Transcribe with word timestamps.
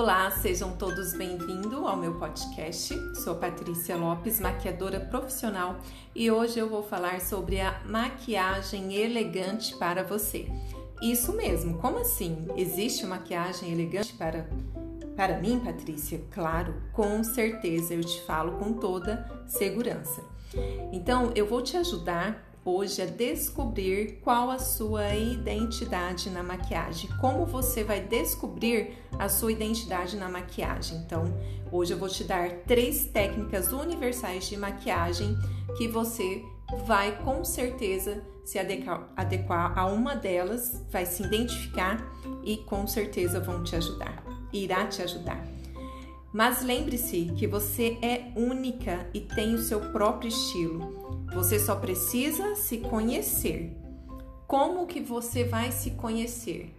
Olá, 0.00 0.30
sejam 0.30 0.76
todos 0.76 1.12
bem-vindos 1.12 1.72
ao 1.72 1.96
meu 1.96 2.14
podcast. 2.20 2.94
Sou 3.16 3.34
Patrícia 3.34 3.96
Lopes, 3.96 4.38
maquiadora 4.38 5.00
profissional, 5.00 5.80
e 6.14 6.30
hoje 6.30 6.56
eu 6.56 6.68
vou 6.68 6.84
falar 6.84 7.20
sobre 7.20 7.60
a 7.60 7.82
maquiagem 7.84 8.94
elegante 8.94 9.74
para 9.74 10.04
você. 10.04 10.48
Isso 11.02 11.32
mesmo, 11.32 11.78
como 11.78 11.98
assim? 11.98 12.46
Existe 12.56 13.04
maquiagem 13.06 13.72
elegante 13.72 14.12
para 14.12 14.48
para 15.16 15.40
mim, 15.40 15.58
Patrícia? 15.58 16.22
Claro, 16.30 16.80
com 16.92 17.24
certeza 17.24 17.92
eu 17.92 18.04
te 18.04 18.20
falo 18.20 18.52
com 18.52 18.74
toda 18.74 19.28
segurança. 19.48 20.22
Então, 20.92 21.32
eu 21.34 21.44
vou 21.44 21.60
te 21.60 21.76
ajudar 21.76 22.47
hoje 22.68 23.00
é 23.00 23.06
descobrir 23.06 24.20
qual 24.22 24.50
a 24.50 24.58
sua 24.58 25.14
identidade 25.14 26.28
na 26.28 26.42
maquiagem, 26.42 27.08
como 27.20 27.46
você 27.46 27.82
vai 27.82 28.00
descobrir 28.00 28.92
a 29.18 29.28
sua 29.28 29.52
identidade 29.52 30.16
na 30.16 30.28
maquiagem. 30.28 30.98
Então, 30.98 31.24
hoje 31.72 31.94
eu 31.94 31.98
vou 31.98 32.08
te 32.08 32.24
dar 32.24 32.50
três 32.66 33.06
técnicas 33.06 33.72
universais 33.72 34.48
de 34.48 34.56
maquiagem 34.56 35.36
que 35.76 35.88
você 35.88 36.42
vai 36.86 37.16
com 37.24 37.42
certeza 37.44 38.22
se 38.44 38.58
adequar, 38.58 39.08
adequar 39.16 39.78
a 39.78 39.86
uma 39.86 40.14
delas, 40.14 40.84
vai 40.90 41.06
se 41.06 41.22
identificar 41.22 41.98
e 42.44 42.58
com 42.58 42.86
certeza 42.86 43.40
vão 43.40 43.62
te 43.62 43.76
ajudar, 43.76 44.22
irá 44.52 44.86
te 44.86 45.02
ajudar. 45.02 45.57
Mas 46.32 46.62
lembre-se 46.62 47.32
que 47.36 47.46
você 47.46 47.98
é 48.02 48.30
única 48.36 49.08
e 49.14 49.20
tem 49.20 49.54
o 49.54 49.62
seu 49.62 49.80
próprio 49.92 50.28
estilo. 50.28 51.24
Você 51.34 51.58
só 51.58 51.74
precisa 51.74 52.54
se 52.54 52.78
conhecer. 52.78 53.74
Como 54.46 54.86
que 54.86 55.00
você 55.00 55.44
vai 55.44 55.72
se 55.72 55.92
conhecer? 55.92 56.74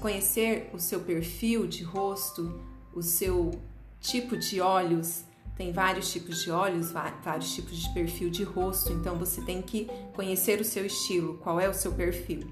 Conhecer 0.00 0.70
o 0.72 0.78
seu 0.78 1.00
perfil 1.00 1.66
de 1.66 1.82
rosto, 1.82 2.60
o 2.94 3.02
seu 3.02 3.52
tipo 4.00 4.36
de 4.36 4.60
olhos. 4.60 5.24
Tem 5.56 5.72
vários 5.72 6.10
tipos 6.10 6.42
de 6.42 6.50
olhos, 6.50 6.90
vários 6.90 7.54
tipos 7.54 7.76
de 7.76 7.92
perfil 7.92 8.30
de 8.30 8.42
rosto, 8.42 8.92
então 8.92 9.16
você 9.16 9.40
tem 9.42 9.60
que 9.62 9.88
conhecer 10.14 10.60
o 10.60 10.64
seu 10.64 10.84
estilo, 10.84 11.38
qual 11.38 11.60
é 11.60 11.68
o 11.68 11.74
seu 11.74 11.92
perfil. 11.92 12.50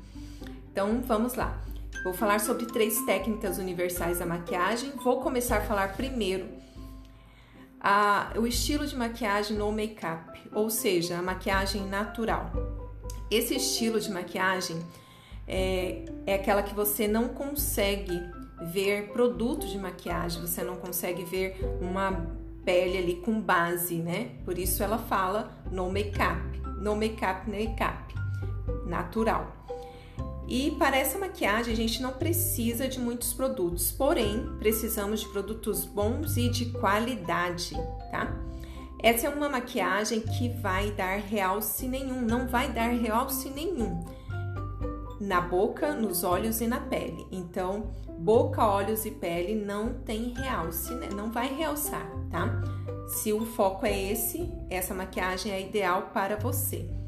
Então 0.71 1.01
vamos 1.01 1.35
lá. 1.35 1.61
Vou 2.03 2.15
falar 2.15 2.41
sobre 2.41 2.67
três 2.67 2.99
técnicas 3.05 3.59
universais 3.59 4.19
da 4.19 4.27
maquiagem. 4.27 4.93
Vou 5.05 5.21
começar 5.21 5.59
a 5.59 5.61
falar 5.61 5.97
primeiro 5.97 6.49
a, 7.79 8.33
o 8.37 8.47
estilo 8.47 8.87
de 8.87 8.97
maquiagem 8.97 9.57
no 9.57 9.71
make-up, 9.71 10.41
ou 10.53 10.71
seja, 10.71 11.19
a 11.19 11.23
maquiagem 11.23 11.87
natural. 11.87 12.53
Esse 13.31 13.55
estilo 13.55 14.01
de 14.01 14.11
maquiagem 14.11 14.77
é, 15.47 16.05
é 16.27 16.35
aquela 16.35 16.63
que 16.63 16.75
você 16.75 17.07
não 17.07 17.29
consegue 17.29 18.21
ver 18.73 19.09
produtos 19.09 19.71
de 19.71 19.79
maquiagem, 19.79 20.41
você 20.41 20.63
não 20.63 20.77
consegue 20.77 21.25
ver 21.25 21.59
uma 21.81 22.27
pele 22.65 22.99
ali 22.99 23.17
com 23.17 23.41
base, 23.41 23.97
né? 23.97 24.33
Por 24.45 24.59
isso 24.59 24.83
ela 24.83 24.99
fala 24.99 25.51
no 25.71 25.91
make-up, 25.91 26.61
no 26.79 26.97
make-up, 26.97 27.49
make-up, 27.49 28.15
natural. 28.87 29.60
E 30.51 30.73
para 30.73 30.97
essa 30.97 31.17
maquiagem 31.17 31.73
a 31.73 31.77
gente 31.77 32.03
não 32.03 32.13
precisa 32.13 32.89
de 32.89 32.99
muitos 32.99 33.33
produtos, 33.33 33.93
porém 33.93 34.45
precisamos 34.59 35.21
de 35.21 35.29
produtos 35.29 35.85
bons 35.85 36.37
e 36.37 36.49
de 36.49 36.67
qualidade, 36.73 37.77
tá? 38.11 38.37
Essa 39.01 39.29
é 39.29 39.31
uma 39.31 39.49
maquiagem 39.49 40.21
que 40.21 40.49
vai 40.61 40.91
dar 40.91 41.21
realce 41.21 41.87
nenhum, 41.87 42.21
não 42.21 42.49
vai 42.49 42.71
dar 42.73 42.89
realce 42.89 43.49
nenhum 43.49 44.05
na 45.21 45.41
boca, 45.41 45.95
nos 45.95 46.25
olhos 46.25 46.61
e 46.61 46.67
na 46.67 46.81
pele. 46.81 47.27
Então, 47.31 47.93
boca, 48.19 48.67
olhos 48.67 49.07
e 49.07 49.11
pele 49.13 49.55
não 49.55 49.95
tem 50.01 50.35
realce, 50.35 50.93
né? 50.95 51.09
não 51.15 51.31
vai 51.31 51.55
realçar, 51.55 52.11
tá? 52.29 52.61
Se 53.07 53.33
o 53.33 53.47
foco 53.47 53.87
é 53.87 54.13
esse, 54.13 54.51
essa 54.69 54.95
maquiagem 54.95 55.53
é 55.53 55.61
ideal 55.61 56.11
para 56.13 56.37
você. 56.37 57.00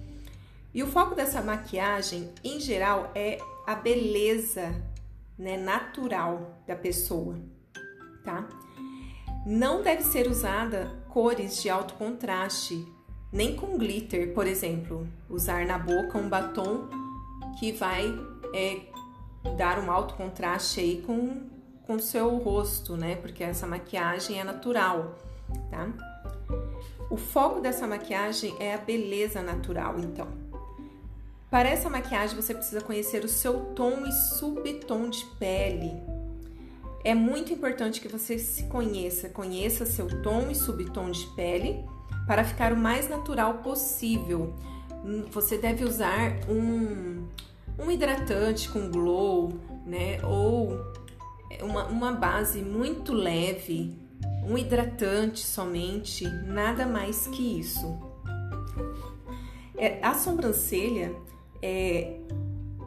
E 0.74 0.82
o 0.82 0.86
foco 0.86 1.14
dessa 1.14 1.42
maquiagem, 1.42 2.30
em 2.42 2.58
geral, 2.58 3.10
é 3.14 3.38
a 3.66 3.74
beleza 3.74 4.74
né, 5.38 5.56
natural 5.56 6.58
da 6.66 6.74
pessoa, 6.74 7.38
tá? 8.24 8.48
Não 9.44 9.82
deve 9.82 10.02
ser 10.02 10.28
usada 10.28 10.90
cores 11.08 11.60
de 11.60 11.68
alto 11.68 11.94
contraste, 11.94 12.86
nem 13.32 13.56
com 13.56 13.76
glitter, 13.76 14.32
por 14.32 14.46
exemplo. 14.46 15.06
Usar 15.28 15.66
na 15.66 15.78
boca 15.78 16.16
um 16.16 16.28
batom 16.28 16.88
que 17.58 17.72
vai 17.72 18.06
é, 18.54 18.80
dar 19.56 19.78
um 19.78 19.90
alto 19.90 20.14
contraste 20.14 20.80
aí 20.80 21.02
com 21.02 21.50
com 21.86 21.98
seu 21.98 22.36
rosto, 22.38 22.96
né? 22.96 23.16
Porque 23.16 23.42
essa 23.42 23.66
maquiagem 23.66 24.40
é 24.40 24.44
natural, 24.44 25.18
tá? 25.70 25.88
O 27.10 27.16
foco 27.16 27.60
dessa 27.60 27.86
maquiagem 27.86 28.54
é 28.58 28.74
a 28.74 28.78
beleza 28.78 29.42
natural, 29.42 29.98
então. 29.98 30.41
Para 31.52 31.68
essa 31.68 31.90
maquiagem, 31.90 32.34
você 32.34 32.54
precisa 32.54 32.80
conhecer 32.80 33.22
o 33.26 33.28
seu 33.28 33.74
tom 33.74 34.06
e 34.06 34.10
subtom 34.10 35.10
de 35.10 35.22
pele. 35.38 35.92
É 37.04 37.14
muito 37.14 37.52
importante 37.52 38.00
que 38.00 38.08
você 38.08 38.38
se 38.38 38.62
conheça, 38.68 39.28
conheça 39.28 39.84
seu 39.84 40.22
tom 40.22 40.50
e 40.50 40.54
subtom 40.54 41.10
de 41.10 41.26
pele 41.36 41.84
para 42.26 42.42
ficar 42.42 42.72
o 42.72 42.76
mais 42.76 43.06
natural 43.06 43.58
possível. 43.58 44.54
Você 45.30 45.58
deve 45.58 45.84
usar 45.84 46.40
um, 46.48 47.26
um 47.78 47.90
hidratante 47.90 48.70
com 48.70 48.90
glow, 48.90 49.52
né? 49.84 50.24
Ou 50.24 50.80
uma, 51.60 51.84
uma 51.84 52.12
base 52.12 52.62
muito 52.62 53.12
leve, 53.12 53.94
um 54.42 54.56
hidratante 54.56 55.40
somente, 55.40 56.26
nada 56.46 56.86
mais 56.86 57.26
que 57.26 57.60
isso. 57.60 58.00
É, 59.76 59.98
a 60.02 60.14
sobrancelha 60.14 61.14
é, 61.62 62.18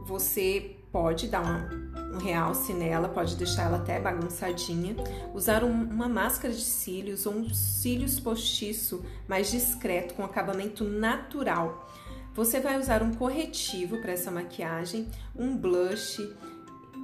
você 0.05 0.75
pode 0.91 1.27
dar 1.27 1.41
uma, 1.41 1.69
um 2.13 2.17
realce 2.17 2.73
nela, 2.73 3.09
pode 3.09 3.35
deixar 3.35 3.63
ela 3.63 3.77
até 3.77 3.99
bagunçadinha, 3.99 4.95
usar 5.33 5.63
um, 5.63 5.71
uma 5.71 6.07
máscara 6.07 6.53
de 6.53 6.61
cílios 6.61 7.25
ou 7.25 7.33
um 7.33 7.53
cílios 7.53 8.19
postiço 8.19 9.03
mais 9.27 9.49
discreto, 9.49 10.13
com 10.13 10.23
acabamento 10.23 10.83
natural. 10.83 11.89
Você 12.33 12.59
vai 12.59 12.77
usar 12.77 13.01
um 13.01 13.13
corretivo 13.13 13.97
para 14.01 14.11
essa 14.11 14.29
maquiagem, 14.29 15.09
um 15.35 15.55
blush, 15.55 16.21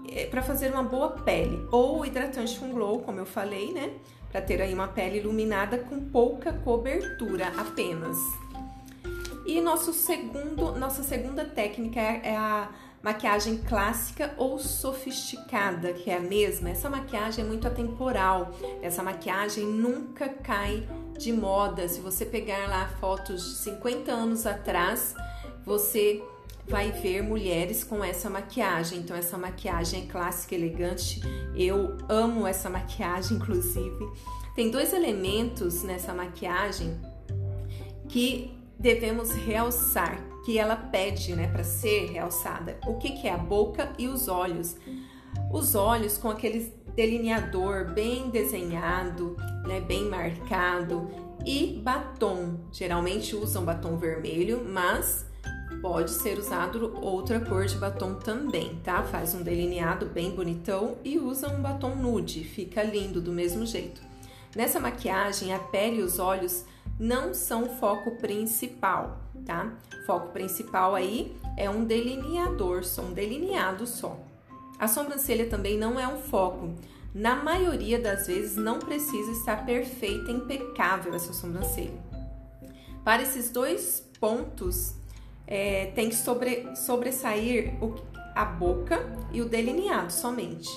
é, 0.10 0.26
para 0.26 0.42
fazer 0.42 0.72
uma 0.72 0.84
boa 0.84 1.12
pele, 1.12 1.66
ou 1.72 2.06
hidratante 2.06 2.60
com 2.60 2.72
glow, 2.72 3.00
como 3.00 3.20
eu 3.20 3.26
falei, 3.26 3.72
né? 3.74 3.94
Para 4.30 4.42
ter 4.42 4.62
aí 4.62 4.74
uma 4.74 4.88
pele 4.88 5.20
iluminada 5.20 5.78
com 5.78 6.00
pouca 6.10 6.52
cobertura 6.52 7.48
apenas. 7.58 8.18
E 9.46 9.60
nosso 9.60 9.92
segundo, 9.92 10.74
nossa 10.74 11.04
segunda 11.04 11.44
técnica 11.44 12.00
é, 12.00 12.36
a 12.36 12.70
maquiagem 13.02 13.58
clássica 13.58 14.34
ou 14.38 14.60
sofisticada, 14.60 15.94
que 15.94 16.10
é 16.10 16.18
a 16.18 16.20
mesma. 16.20 16.70
Essa 16.70 16.90
maquiagem 16.90 17.44
é 17.44 17.48
muito 17.48 17.68
atemporal. 17.68 18.52
Essa 18.82 19.02
maquiagem 19.02 19.66
nunca 19.66 20.30
cai 20.30 20.88
de 21.18 21.34
moda. 21.34 21.88
Se 21.88 22.00
você 22.00 22.26
pegar 22.26 22.68
lá 22.68 22.88
fotos 23.00 23.44
de 23.44 23.56
50 23.64 24.12
anos 24.12 24.46
atrás, 24.46 25.16
você 25.66 26.24
vai 26.68 26.92
ver 26.92 27.24
mulheres 27.24 27.84
com 27.84 28.04
essa 28.04 28.30
maquiagem. 28.30 29.00
Então 29.00 29.16
essa 29.16 29.38
maquiagem 29.38 30.04
é 30.04 30.06
clássica, 30.06 30.54
elegante. 30.54 31.20
Eu 31.56 31.98
amo 32.08 32.46
essa 32.46 32.70
maquiagem, 32.70 33.38
inclusive. 33.38 34.08
Tem 34.56 34.70
dois 34.70 34.94
elementos 34.94 35.82
nessa 35.82 36.14
maquiagem 36.14 37.00
que 38.08 38.61
devemos 38.82 39.32
realçar, 39.32 40.20
que 40.44 40.58
ela 40.58 40.76
pede 40.76 41.36
né, 41.36 41.48
para 41.48 41.64
ser 41.64 42.10
realçada. 42.12 42.80
O 42.88 42.96
que, 42.96 43.12
que 43.12 43.28
é 43.28 43.34
a 43.34 43.38
boca 43.38 43.94
e 43.98 44.08
os 44.08 44.28
olhos? 44.28 44.76
Os 45.54 45.76
olhos 45.76 46.18
com 46.18 46.30
aquele 46.30 46.74
delineador 46.96 47.94
bem 47.94 48.30
desenhado, 48.30 49.38
né, 49.68 49.80
bem 49.80 50.06
marcado 50.06 51.08
e 51.46 51.80
batom. 51.84 52.60
Geralmente 52.72 53.36
usam 53.36 53.64
batom 53.64 53.98
vermelho, 53.98 54.66
mas 54.68 55.28
pode 55.80 56.12
ser 56.12 56.38
usado 56.40 56.98
outra 57.02 57.40
cor 57.40 57.66
de 57.66 57.78
batom 57.78 58.16
também, 58.16 58.80
tá? 58.84 59.04
Faz 59.04 59.34
um 59.36 59.44
delineado 59.44 60.08
bem 60.08 60.32
bonitão 60.32 60.98
e 61.04 61.20
usa 61.20 61.50
um 61.50 61.62
batom 61.62 61.96
nude, 61.96 62.44
fica 62.44 62.84
lindo 62.84 63.22
do 63.22 63.32
mesmo 63.32 63.66
jeito. 63.66 64.02
Nessa 64.56 64.80
maquiagem, 64.80 65.54
a 65.54 65.60
pele 65.60 66.02
e 66.02 66.04
os 66.04 66.20
olhos 66.20 66.66
não 67.00 67.34
são 67.34 67.70
foco 67.78 68.12
principal, 68.18 69.20
tá? 69.46 69.74
Foco 70.06 70.30
principal 70.30 70.96
aí 70.96 71.36
é 71.58 71.70
um 71.70 71.84
delineador, 71.84 72.84
só 72.84 73.02
um 73.02 73.14
delineado 73.14 73.86
só. 73.86 74.20
A 74.80 74.88
sobrancelha 74.88 75.48
também 75.48 75.78
não 75.78 76.00
é 76.00 76.08
um 76.08 76.18
foco. 76.18 76.74
Na 77.14 77.36
maioria 77.36 78.00
das 78.00 78.28
vezes 78.28 78.56
não 78.56 78.80
precisa 78.80 79.32
estar 79.32 79.66
perfeita, 79.66 80.32
impecável 80.32 81.14
essa 81.14 81.34
sobrancelha. 81.34 82.00
Para 83.04 83.22
esses 83.22 83.50
dois 83.50 84.08
pontos, 84.20 84.96
é, 85.46 85.88
tem 85.88 86.10
que 86.10 86.16
sobre, 86.16 86.76
sobressair 86.76 87.74
o, 87.84 87.96
a 88.36 88.46
boca 88.46 89.00
e 89.34 89.42
o 89.42 89.50
delineado 89.50 90.12
somente. 90.12 90.70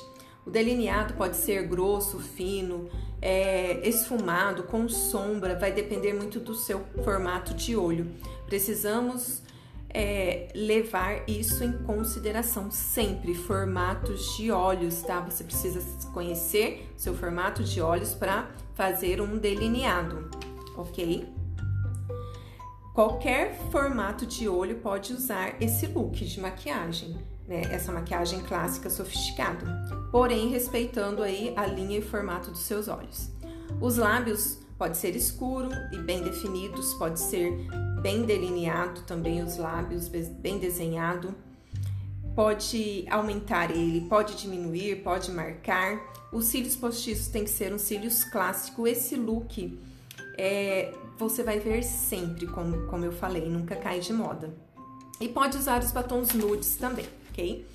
O 0.46 0.50
delineado 0.50 1.14
pode 1.14 1.36
ser 1.36 1.66
grosso, 1.66 2.18
fino, 2.18 2.88
é, 3.20 3.86
esfumado, 3.88 4.64
com 4.64 4.88
sombra, 4.88 5.58
vai 5.58 5.72
depender 5.72 6.12
muito 6.12 6.38
do 6.38 6.54
seu 6.54 6.84
formato 7.02 7.54
de 7.54 7.74
olho. 7.74 8.06
Precisamos 8.46 9.42
é, 9.88 10.48
levar 10.54 11.28
isso 11.28 11.64
em 11.64 11.72
consideração 11.72 12.70
sempre. 12.70 13.34
Formatos 13.34 14.36
de 14.36 14.50
olhos, 14.50 15.00
tá? 15.02 15.20
Você 15.20 15.44
precisa 15.44 15.80
conhecer 16.12 16.92
seu 16.96 17.14
formato 17.14 17.64
de 17.64 17.80
olhos 17.80 18.12
para 18.12 18.50
fazer 18.74 19.20
um 19.20 19.38
delineado, 19.38 20.28
ok? 20.76 21.33
Qualquer 22.94 23.54
formato 23.70 24.24
de 24.24 24.48
olho 24.48 24.76
pode 24.76 25.12
usar 25.12 25.60
esse 25.60 25.86
look 25.88 26.24
de 26.24 26.40
maquiagem 26.40 27.18
né, 27.46 27.62
essa 27.70 27.92
maquiagem 27.92 28.40
clássica 28.40 28.88
sofisticada, 28.88 29.66
porém 30.10 30.48
respeitando 30.48 31.22
aí 31.22 31.52
a 31.56 31.66
linha 31.66 31.98
e 31.98 32.02
formato 32.02 32.50
dos 32.50 32.60
seus 32.60 32.88
olhos. 32.88 33.30
Os 33.80 33.96
lábios 33.96 34.58
pode 34.78 34.96
ser 34.96 35.14
escuro 35.14 35.68
e 35.92 35.98
bem 35.98 36.22
definidos, 36.22 36.94
pode 36.94 37.20
ser 37.20 37.52
bem 38.00 38.24
delineado 38.24 39.02
também 39.02 39.42
os 39.42 39.56
lábios, 39.56 40.08
bem 40.08 40.58
desenhado. 40.58 41.34
Pode 42.34 43.06
aumentar 43.08 43.70
ele, 43.70 44.08
pode 44.08 44.36
diminuir, 44.36 45.02
pode 45.02 45.30
marcar. 45.30 46.00
Os 46.32 46.46
cílios 46.46 46.74
postiços 46.74 47.28
tem 47.28 47.44
que 47.44 47.50
ser 47.50 47.72
um 47.72 47.78
cílios 47.78 48.24
clássico. 48.24 48.88
Esse 48.88 49.14
look 49.14 49.78
é, 50.36 50.92
você 51.18 51.42
vai 51.42 51.58
ver 51.58 51.82
sempre, 51.82 52.46
como, 52.46 52.86
como 52.86 53.04
eu 53.04 53.12
falei, 53.12 53.48
nunca 53.48 53.76
cai 53.76 54.00
de 54.00 54.12
moda. 54.12 54.54
E 55.20 55.28
pode 55.28 55.56
usar 55.56 55.82
os 55.82 55.92
batons 55.92 56.32
nudes 56.32 56.76
também 56.76 57.06
ok? 57.34 57.66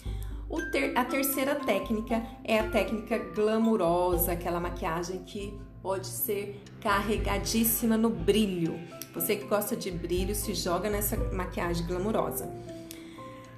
Ter, 0.72 0.98
a 0.98 1.06
terceira 1.06 1.56
técnica 1.56 2.26
é 2.44 2.60
a 2.60 2.70
técnica 2.70 3.20
glamurosa, 3.20 4.32
aquela 4.32 4.60
maquiagem 4.60 5.24
que 5.24 5.54
pode 5.82 6.08
ser 6.08 6.64
carregadíssima 6.82 7.98
no 7.98 8.10
brilho. 8.10 8.80
Você 9.14 9.36
que 9.36 9.46
gosta 9.46 9.76
de 9.76 9.92
brilho 9.92 10.34
se 10.34 10.54
joga 10.54 10.90
nessa 10.90 11.16
maquiagem 11.32 11.86
glamurosa. 11.86 12.50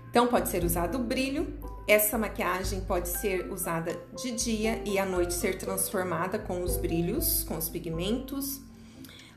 Então 0.10 0.28
pode 0.28 0.50
ser 0.50 0.64
usado 0.66 0.98
o 0.98 1.04
brilho. 1.04 1.58
Essa 1.88 2.18
maquiagem 2.18 2.82
pode 2.82 3.08
ser 3.08 3.50
usada 3.52 3.98
de 4.22 4.32
dia 4.32 4.82
e 4.86 5.00
à 5.00 5.06
noite 5.06 5.34
ser 5.34 5.58
transformada 5.58 6.38
com 6.38 6.62
os 6.62 6.78
brilhos, 6.78 7.44
com 7.44 7.58
os 7.58 7.70
pigmentos. 7.70 8.62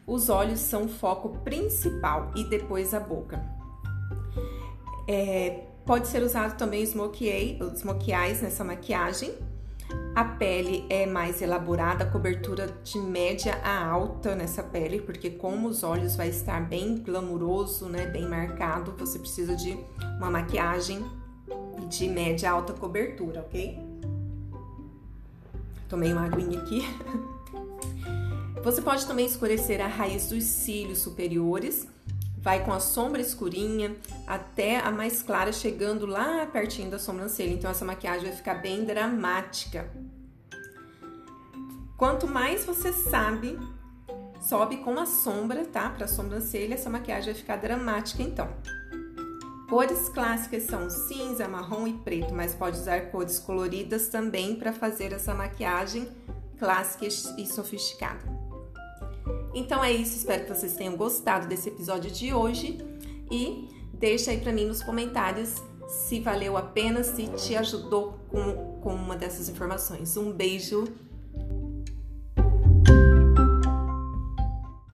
Os 0.07 0.29
olhos 0.29 0.61
são 0.61 0.85
o 0.85 0.89
foco 0.89 1.39
principal 1.39 2.31
e 2.37 2.45
depois 2.45 2.93
a 2.93 3.01
boca. 3.01 3.43
É, 5.09 5.65
Pode 5.85 6.09
ser 6.09 6.23
usado 6.23 6.57
também 6.57 6.83
smokey 6.83 7.29
eyes 7.29 8.41
nessa 8.41 8.65
maquiagem. 8.65 9.35
A 10.15 10.25
pele 10.25 10.87
é 10.89 11.05
mais 11.05 11.43
elaborada, 11.43 12.05
a 12.05 12.11
cobertura 12.11 12.69
de 12.83 12.99
média 12.99 13.61
a 13.63 13.87
alta 13.87 14.35
nessa 14.35 14.63
pele, 14.63 15.03
porque 15.03 15.29
como 15.29 15.69
os 15.69 15.83
olhos 15.83 16.17
vai 16.17 16.29
estar 16.29 16.67
bem 16.67 16.97
glamuroso, 16.97 17.87
né, 17.87 18.07
bem 18.07 18.27
marcado, 18.27 18.95
você 18.97 19.19
precisa 19.19 19.55
de 19.55 19.77
uma 20.17 20.31
maquiagem 20.31 21.05
de 21.91 22.09
média 22.09 22.49
a 22.49 22.53
alta 22.55 22.73
cobertura, 22.73 23.41
ok? 23.41 23.79
Tomei 25.87 26.13
uma 26.13 26.25
aguinha 26.25 26.61
aqui. 26.61 26.83
Você 28.65 28.81
pode 28.81 29.07
também 29.07 29.27
escurecer 29.27 29.81
a 29.81 29.87
raiz 29.87 30.29
dos 30.29 30.43
cílios 30.45 30.99
superiores 30.99 31.87
vai 32.45 32.63
com 32.63 32.75
a 32.75 32.79
sombra 32.79 33.23
escurinha 33.23 33.97
até 34.27 34.79
a 34.79 34.91
mais 34.91 35.23
clara, 35.23 35.51
chegando 35.51 36.05
lá 36.05 36.45
pertinho 36.45 36.91
da 36.91 36.99
sobrancelha. 36.99 37.55
Então 37.55 37.71
essa 37.71 37.87
maquiagem 37.87 38.27
vai 38.27 38.37
ficar 38.37 38.57
bem 38.57 38.85
dramática. 38.85 39.91
Quanto 41.97 42.29
mais 42.29 42.67
você 42.67 42.93
sabe, 42.93 43.59
sobe 44.43 44.77
com 44.79 45.01
a 45.01 45.07
sombra, 45.07 45.65
tá? 45.65 45.89
Para 45.89 46.05
a 46.05 46.09
sobrancelha, 46.09 46.75
essa 46.75 46.91
maquiagem 46.91 47.33
vai 47.33 47.41
ficar 47.41 47.57
dramática 47.57 48.23
então. 48.23 48.49
Cores 49.71 50.11
clássicas 50.11 50.65
são 50.65 50.91
cinza, 50.91 51.49
marrom 51.49 51.87
e 51.87 51.95
preto, 51.95 52.35
mas 52.35 52.55
pode 52.55 52.79
usar 52.79 53.11
cores 53.11 53.39
coloridas 53.39 54.09
também 54.09 54.55
para 54.55 54.71
fazer 54.71 55.15
essa 55.15 55.35
maquiagem 55.35 56.07
clássica 56.59 57.07
e 57.07 57.47
sofisticada. 57.47 58.44
Então 59.55 59.85
é 59.85 59.93
isso, 59.93 60.17
espero 60.17 60.45
que 60.45 60.55
vocês 60.55 60.75
tenham 60.75 60.97
gostado 60.97 61.47
desse 61.47 61.69
episódio 61.69 62.11
de 62.11 62.35
hoje 62.35 62.79
e 63.31 63.69
deixa 63.93 64.33
aí 64.33 64.41
para 64.41 64.53
mim 64.53 64.65
nos 64.65 64.83
comentários 64.83 65.63
se 65.87 66.19
valeu 66.21 66.57
a 66.57 66.63
pena, 66.63 67.03
se 67.05 67.27
te 67.29 67.55
ajudou 67.55 68.19
com, 68.29 68.81
com 68.83 68.95
uma 68.95 69.17
dessas 69.17 69.49
informações. 69.49 70.17
Um 70.17 70.33
beijo 70.33 70.85